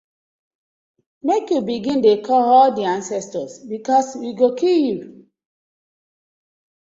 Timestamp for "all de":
2.57-2.83